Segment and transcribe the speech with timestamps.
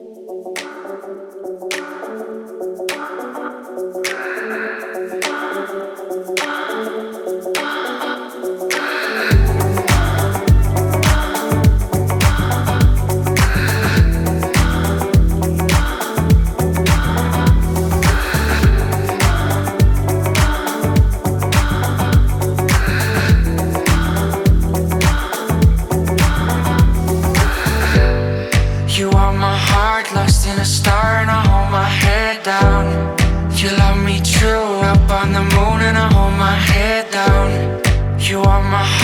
[0.00, 0.16] Thank
[1.62, 1.67] you.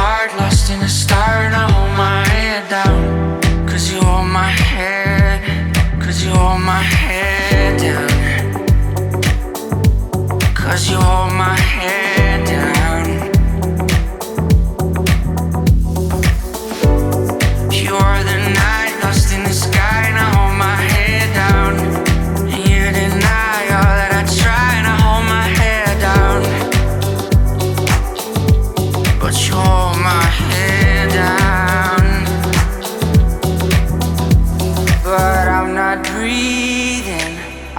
[0.00, 2.98] Heart, lost in a star, and I hold my head down.
[3.68, 5.38] Cause you hold my head,
[6.02, 8.08] cause you hold my head down.
[10.54, 11.99] Cause you hold my head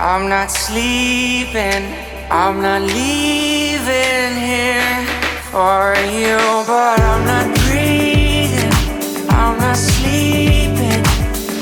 [0.00, 1.92] I'm not sleeping,
[2.30, 5.04] I'm not leaving here
[5.50, 6.38] for you.
[6.68, 8.70] But I'm not breathing,
[9.28, 11.02] I'm not sleeping,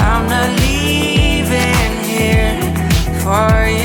[0.00, 2.58] I'm not leaving here
[3.22, 3.83] for you.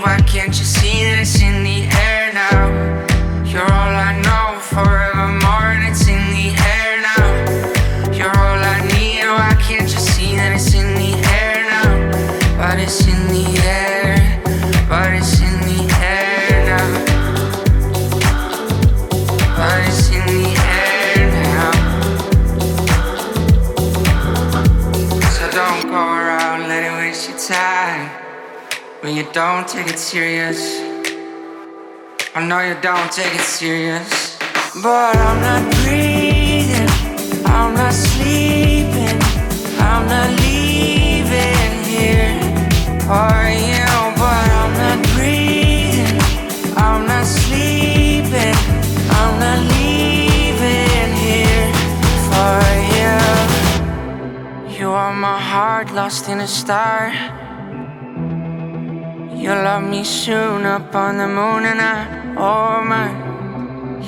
[0.00, 1.59] Why can't you see this in
[29.10, 30.60] when you don't take it serious.
[32.32, 34.38] I know you don't take it serious,
[34.84, 36.88] but I'm not breathing,
[37.44, 39.18] I'm not sleeping,
[39.88, 42.38] I'm not leaving here
[43.08, 43.34] for
[43.70, 43.88] you.
[44.22, 46.20] But I'm not breathing,
[46.76, 48.56] I'm not sleeping,
[49.18, 51.66] I'm not leaving here
[52.30, 52.62] for
[52.94, 53.14] you.
[54.78, 57.39] You are my heart lost in a star.
[59.40, 61.96] You love me soon up on the moon and I,
[62.36, 63.08] oh my.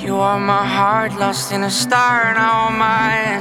[0.05, 3.32] You are my heart lost in a star and I hold my